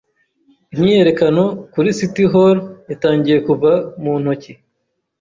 Imyiyerekano 0.75 1.43
kuri 1.73 1.89
City 1.99 2.23
Hall 2.31 2.57
yatangiye 2.89 3.37
kuva 3.47 3.71
mu 4.01 4.13
ntoki. 4.21 4.53